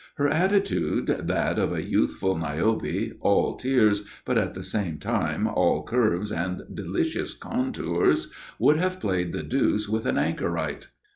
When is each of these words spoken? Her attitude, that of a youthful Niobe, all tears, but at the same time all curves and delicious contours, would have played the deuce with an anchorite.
Her 0.15 0.29
attitude, 0.29 1.25
that 1.27 1.59
of 1.59 1.71
a 1.71 1.83
youthful 1.87 2.35
Niobe, 2.35 3.13
all 3.19 3.55
tears, 3.55 4.01
but 4.25 4.35
at 4.35 4.55
the 4.55 4.63
same 4.63 4.97
time 4.97 5.45
all 5.45 5.83
curves 5.85 6.31
and 6.31 6.63
delicious 6.73 7.35
contours, 7.35 8.31
would 8.57 8.77
have 8.77 8.99
played 8.99 9.31
the 9.31 9.43
deuce 9.43 9.87
with 9.87 10.07
an 10.07 10.17
anchorite. 10.17 10.87